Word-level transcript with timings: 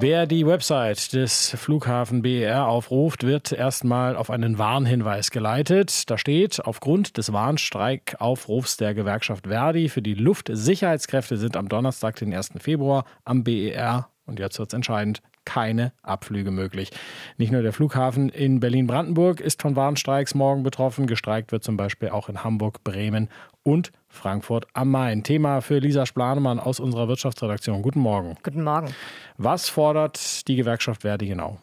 Wer 0.00 0.26
die 0.28 0.46
Website 0.46 1.12
des 1.12 1.50
Flughafen 1.56 2.22
BER 2.22 2.68
aufruft, 2.68 3.24
wird 3.24 3.50
erstmal 3.50 4.14
auf 4.14 4.30
einen 4.30 4.56
Warnhinweis 4.56 5.32
geleitet. 5.32 6.08
Da 6.08 6.16
steht, 6.16 6.64
aufgrund 6.64 7.18
des 7.18 7.32
Warnstreikaufrufs 7.32 8.76
der 8.76 8.94
Gewerkschaft 8.94 9.48
Verdi 9.48 9.88
für 9.88 10.00
die 10.00 10.14
Luftsicherheitskräfte 10.14 11.36
sind 11.36 11.56
am 11.56 11.68
Donnerstag, 11.68 12.14
den 12.14 12.32
1. 12.32 12.52
Februar, 12.60 13.06
am 13.24 13.42
BER, 13.42 14.08
und 14.24 14.38
jetzt 14.38 14.60
wird 14.60 14.68
es 14.68 14.74
entscheidend, 14.74 15.20
keine 15.44 15.92
Abflüge 16.02 16.52
möglich. 16.52 16.90
Nicht 17.36 17.50
nur 17.50 17.62
der 17.62 17.72
Flughafen 17.72 18.28
in 18.28 18.60
Berlin-Brandenburg 18.60 19.40
ist 19.40 19.62
von 19.62 19.74
Warnstreiks 19.74 20.34
morgen 20.34 20.62
betroffen. 20.62 21.06
Gestreikt 21.06 21.50
wird 21.50 21.64
zum 21.64 21.76
Beispiel 21.76 22.10
auch 22.10 22.28
in 22.28 22.44
Hamburg, 22.44 22.84
Bremen 22.84 23.30
und 23.62 23.92
Frankfurt 24.08 24.66
am 24.72 24.90
Main. 24.90 25.22
Thema 25.22 25.60
für 25.60 25.78
Lisa 25.78 26.06
Splanemann 26.06 26.58
aus 26.58 26.80
unserer 26.80 27.08
Wirtschaftsredaktion. 27.08 27.82
Guten 27.82 28.00
Morgen. 28.00 28.36
Guten 28.42 28.64
Morgen. 28.64 28.94
Was 29.36 29.68
fordert 29.68 30.48
die 30.48 30.56
Gewerkschaft 30.56 31.02
Verdi 31.02 31.28
genau? 31.28 31.58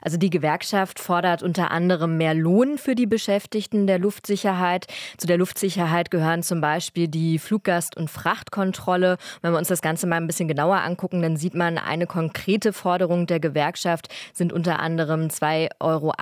Also 0.00 0.16
die 0.16 0.30
Gewerkschaft 0.30 0.98
fordert 0.98 1.42
unter 1.42 1.70
anderem 1.70 2.16
mehr 2.16 2.34
Lohn 2.34 2.78
für 2.78 2.96
die 2.96 3.06
Beschäftigten 3.06 3.86
der 3.86 4.00
Luftsicherheit. 4.00 4.86
Zu 5.18 5.28
der 5.28 5.38
Luftsicherheit 5.38 6.10
gehören 6.10 6.42
zum 6.42 6.60
Beispiel 6.60 7.06
die 7.06 7.38
Fluggast- 7.38 7.96
und 7.96 8.10
Frachtkontrolle. 8.10 9.18
Wenn 9.40 9.52
wir 9.52 9.58
uns 9.58 9.68
das 9.68 9.82
Ganze 9.82 10.08
mal 10.08 10.16
ein 10.16 10.26
bisschen 10.26 10.48
genauer 10.48 10.78
angucken, 10.78 11.22
dann 11.22 11.36
sieht 11.36 11.54
man, 11.54 11.78
eine 11.78 12.08
konkrete 12.08 12.72
Forderung 12.72 13.28
der 13.28 13.38
Gewerkschaft 13.38 14.08
sind 14.32 14.52
unter 14.52 14.80
anderem 14.80 15.28
2,80 15.28 15.70
Euro 15.80 16.12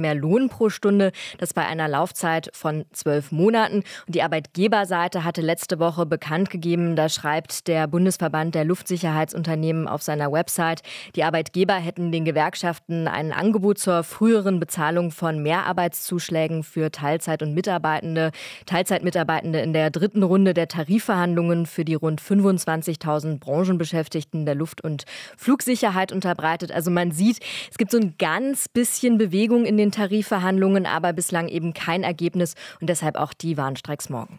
mehr 0.00 0.14
Lohn 0.14 0.48
pro 0.48 0.68
Stunde. 0.68 1.10
Das 1.38 1.52
bei 1.52 1.66
einer 1.66 1.88
Laufzeit 1.88 2.50
von 2.52 2.84
zwölf 2.92 3.32
Monaten. 3.32 3.82
Und 4.06 4.14
die 4.14 4.22
Arbeitgeberseite 4.64 5.24
hatte 5.24 5.42
letzte 5.42 5.78
Woche 5.78 6.06
bekannt 6.06 6.48
gegeben, 6.48 6.96
da 6.96 7.10
schreibt 7.10 7.68
der 7.68 7.86
Bundesverband 7.86 8.54
der 8.54 8.64
Luftsicherheitsunternehmen 8.64 9.86
auf 9.86 10.02
seiner 10.02 10.32
Website, 10.32 10.80
die 11.16 11.22
Arbeitgeber 11.22 11.74
hätten 11.74 12.12
den 12.12 12.24
Gewerkschaften 12.24 13.06
ein 13.06 13.30
Angebot 13.32 13.78
zur 13.78 14.04
früheren 14.04 14.60
Bezahlung 14.60 15.10
von 15.10 15.42
Mehrarbeitszuschlägen 15.42 16.62
für 16.62 16.90
Teilzeit- 16.90 17.42
und 17.42 17.52
Mitarbeitende, 17.52 18.30
Teilzeitmitarbeitende 18.64 19.60
in 19.60 19.74
der 19.74 19.90
dritten 19.90 20.22
Runde 20.22 20.54
der 20.54 20.66
Tarifverhandlungen 20.66 21.66
für 21.66 21.84
die 21.84 21.94
rund 21.94 22.22
25.000 22.22 23.40
Branchenbeschäftigten 23.40 24.46
der 24.46 24.54
Luft- 24.54 24.82
und 24.82 25.04
Flugsicherheit 25.36 26.10
unterbreitet. 26.10 26.72
Also 26.72 26.90
man 26.90 27.10
sieht, 27.10 27.40
es 27.70 27.76
gibt 27.76 27.90
so 27.90 27.98
ein 27.98 28.14
ganz 28.18 28.68
bisschen 28.68 29.18
Bewegung 29.18 29.66
in 29.66 29.76
den 29.76 29.92
Tarifverhandlungen, 29.92 30.86
aber 30.86 31.12
bislang 31.12 31.48
eben 31.48 31.74
kein 31.74 32.02
Ergebnis 32.02 32.54
und 32.80 32.88
deshalb 32.88 33.16
auch 33.16 33.34
die 33.34 33.58
Warnstreiks 33.58 34.08
morgen. 34.08 34.38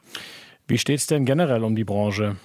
Wie 0.68 0.78
steht 0.80 1.00
es 1.00 1.08
denn 1.08 1.26
generell 1.26 1.64
um 1.64 1.76
die 1.76 1.84
Branche? 1.84 2.38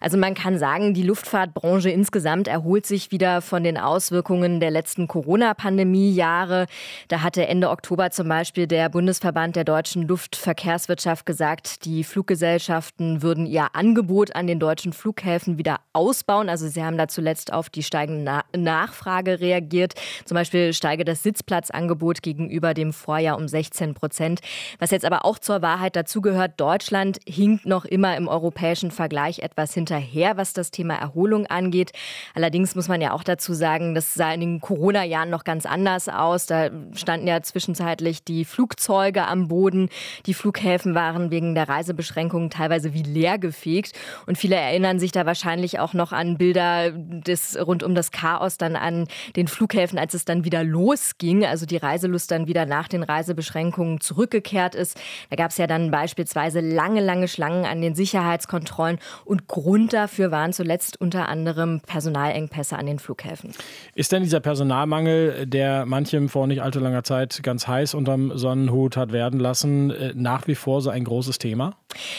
Also 0.00 0.18
man 0.18 0.34
kann 0.34 0.58
sagen, 0.58 0.94
die 0.94 1.02
Luftfahrtbranche 1.02 1.90
insgesamt 1.90 2.48
erholt 2.48 2.86
sich 2.86 3.10
wieder 3.10 3.40
von 3.40 3.64
den 3.64 3.78
Auswirkungen 3.78 4.60
der 4.60 4.70
letzten 4.70 5.08
Corona-Pandemie-Jahre. 5.08 6.66
Da 7.08 7.22
hatte 7.22 7.46
Ende 7.46 7.70
Oktober 7.70 8.10
zum 8.10 8.28
Beispiel 8.28 8.66
der 8.66 8.88
Bundesverband 8.88 9.56
der 9.56 9.64
deutschen 9.64 10.06
Luftverkehrswirtschaft 10.06 11.26
gesagt, 11.26 11.84
die 11.84 12.04
Fluggesellschaften 12.04 13.22
würden 13.22 13.46
ihr 13.46 13.68
Angebot 13.74 14.34
an 14.34 14.46
den 14.46 14.60
deutschen 14.60 14.92
Flughäfen 14.92 15.58
wieder 15.58 15.80
ausbauen. 15.92 16.48
Also 16.48 16.68
sie 16.68 16.82
haben 16.82 16.98
da 16.98 17.08
zuletzt 17.08 17.52
auf 17.52 17.70
die 17.70 17.82
steigende 17.82 18.24
Na 18.24 18.44
Nachfrage 18.56 19.40
reagiert. 19.40 19.94
Zum 20.24 20.34
Beispiel 20.34 20.72
steige 20.72 21.04
das 21.04 21.22
Sitzplatzangebot 21.22 22.22
gegenüber 22.22 22.74
dem 22.74 22.92
Vorjahr 22.92 23.36
um 23.36 23.46
16 23.46 23.94
Prozent. 23.94 24.40
Was 24.78 24.90
jetzt 24.90 25.04
aber 25.04 25.24
auch 25.24 25.38
zur 25.38 25.62
Wahrheit 25.62 25.96
dazugehört, 25.96 26.52
Deutschland 26.56 27.18
hinkt 27.26 27.66
noch 27.66 27.84
immer 27.84 28.16
im 28.16 28.28
europäischen 28.28 28.90
Vergleich 28.90 29.42
etwas 29.44 29.74
hinterher, 29.74 30.36
was 30.36 30.52
das 30.52 30.70
Thema 30.70 30.94
Erholung 30.94 31.46
angeht. 31.46 31.92
Allerdings 32.34 32.74
muss 32.74 32.88
man 32.88 33.00
ja 33.00 33.12
auch 33.12 33.22
dazu 33.22 33.54
sagen, 33.54 33.94
das 33.94 34.14
sah 34.14 34.32
in 34.32 34.40
den 34.40 34.60
Corona-Jahren 34.60 35.30
noch 35.30 35.44
ganz 35.44 35.66
anders 35.66 36.08
aus. 36.08 36.46
Da 36.46 36.70
standen 36.94 37.26
ja 37.26 37.42
zwischenzeitlich 37.42 38.24
die 38.24 38.44
Flugzeuge 38.44 39.26
am 39.26 39.48
Boden. 39.48 39.88
Die 40.26 40.34
Flughäfen 40.34 40.94
waren 40.94 41.30
wegen 41.30 41.54
der 41.54 41.68
Reisebeschränkungen 41.68 42.50
teilweise 42.50 42.94
wie 42.94 43.02
leer 43.02 43.38
gefegt. 43.38 43.92
Und 44.26 44.38
viele 44.38 44.56
erinnern 44.56 44.98
sich 44.98 45.12
da 45.12 45.26
wahrscheinlich 45.26 45.78
auch 45.78 45.92
noch 45.92 46.12
an 46.12 46.38
Bilder 46.38 46.90
des, 46.90 47.58
rund 47.60 47.82
um 47.82 47.94
das 47.94 48.10
Chaos 48.10 48.58
dann 48.58 48.76
an 48.76 49.06
den 49.36 49.48
Flughäfen, 49.48 49.98
als 49.98 50.14
es 50.14 50.24
dann 50.24 50.44
wieder 50.44 50.64
losging. 50.64 51.44
Also 51.44 51.66
die 51.66 51.76
Reiselust 51.76 52.30
dann 52.30 52.46
wieder 52.46 52.66
nach 52.66 52.88
den 52.88 53.02
Reisebeschränkungen 53.02 54.00
zurückgekehrt 54.00 54.74
ist. 54.74 54.98
Da 55.30 55.36
gab 55.36 55.50
es 55.50 55.58
ja 55.58 55.66
dann 55.66 55.90
beispielsweise 55.90 56.60
lange, 56.60 57.00
lange 57.00 57.28
Schlangen 57.28 57.64
an 57.64 57.80
den 57.80 57.94
Sicherheitskontrollen 57.94 58.98
und 59.24 59.33
Grund 59.48 59.92
dafür 59.92 60.30
waren 60.30 60.52
zuletzt 60.52 61.00
unter 61.00 61.28
anderem 61.28 61.80
Personalengpässe 61.80 62.76
an 62.76 62.86
den 62.86 62.98
Flughäfen. 62.98 63.52
Ist 63.94 64.12
denn 64.12 64.22
dieser 64.22 64.40
Personalmangel, 64.40 65.46
der 65.46 65.86
manchem 65.86 66.28
vor 66.28 66.46
nicht 66.46 66.62
allzu 66.62 66.80
langer 66.80 67.04
Zeit 67.04 67.42
ganz 67.42 67.66
heiß 67.66 67.94
unterm 67.94 68.36
Sonnenhut 68.36 68.96
hat 68.96 69.12
werden 69.12 69.40
lassen, 69.40 69.90
äh, 69.90 70.12
nach 70.14 70.46
wie 70.46 70.54
vor 70.54 70.80
so 70.80 70.90
ein 70.90 71.04
großes 71.04 71.38
Thema? 71.38 71.76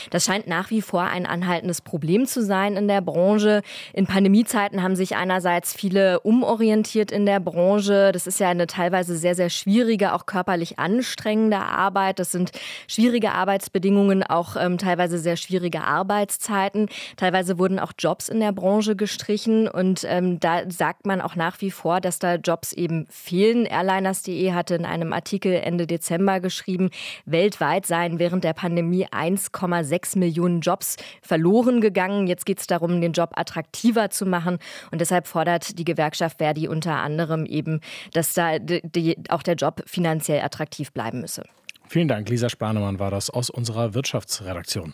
Das 0.10 0.26
scheint 0.26 0.48
nach 0.48 0.70
wie 0.70 0.82
vor 0.82 1.04
ein 1.04 1.26
anhaltendes 1.26 1.82
Problem 1.82 2.26
zu 2.26 2.44
sein 2.44 2.78
in 2.78 2.88
der 2.88 3.02
Branche. 3.02 3.62
In 3.94 4.08
Pandemiezeiten 4.08 4.82
haben 4.82 4.96
sich 4.96 5.16
einerseits 5.16 5.74
viele 5.74 6.20
umorientiert 6.22 7.12
in 7.12 7.26
der 7.26 7.40
Branche. 7.40 8.12
Das 8.14 8.28
ist 8.28 8.40
ja 8.40 8.50
eine 8.50 8.68
teilweise 8.68 9.18
sehr, 9.18 9.36
sehr 9.36 9.50
schwierige, 9.50 10.14
auch 10.14 10.26
körperlich 10.26 10.80
anstrengende 10.80 11.58
Arbeit. 11.58 12.20
Das 12.20 12.32
sind 12.32 12.52
schwierige 12.88 13.32
Arbeitsbedingungen, 13.32 14.24
auch 14.24 14.56
ähm, 14.56 14.78
teilweise 14.78 15.18
sehr 15.20 15.38
schwierige 15.38 15.82
Arbeitszeiten. 15.82 16.88
Teilweise 17.18 17.58
wurden 17.58 17.80
auch 17.80 17.94
Jobs 17.98 18.30
in 18.30 18.40
der 18.40 18.52
Branche 18.52 18.96
gestrichen 18.96 19.68
und 19.68 20.06
ähm, 20.08 20.40
da 20.40 20.70
sagt 20.70 21.06
man 21.06 21.22
auch 21.22 21.36
nach 21.36 21.62
wie 21.62 21.72
vor, 21.72 22.02
dass 22.02 22.20
da 22.20 22.36
Jobs 22.36 22.74
eben 22.74 23.08
fehlen. 23.10 23.66
Airliners.de 23.66 24.52
hatte 24.54 24.76
in 24.76 24.86
einem 24.86 25.14
Artikel 25.14 25.54
Ende 25.54 25.88
Dezember 25.88 26.40
geschrieben, 26.40 26.90
weltweit 27.26 27.86
seien 27.86 28.20
während 28.20 28.44
der 28.44 28.54
Pandemie 28.54 29.08
1,6 29.08 30.18
Millionen 30.18 30.62
Jobs 30.62 30.98
verloren 31.22 31.82
gegangen. 31.82 32.28
Jetzt 32.28 32.46
geht 32.46 32.60
es 32.60 32.68
darum, 32.68 33.02
den 33.02 33.14
Job 33.14 33.32
attraktiver 33.36 34.10
zu 34.10 34.26
machen 34.26 34.60
und 34.92 35.02
deshalb 35.02 35.28
fordert 35.28 35.78
die 35.78 35.86
Gewerkschaft 35.86 36.38
Verdi 36.38 36.68
unter 36.68 36.96
anderem 36.96 37.46
eben, 37.46 37.82
dass 38.14 38.34
da 38.34 38.60
die, 38.60 39.18
auch 39.30 39.44
der 39.44 39.56
Job 39.56 39.84
finanziell 39.86 40.42
attraktiv 40.42 40.92
bleiben 40.92 41.22
müsse. 41.22 41.44
Vielen 41.88 42.08
Dank, 42.08 42.30
Lisa 42.30 42.50
Spanemann 42.50 43.00
war 43.00 43.12
das 43.12 43.30
aus 43.30 43.50
unserer 43.50 43.94
Wirtschaftsredaktion. 43.94 44.94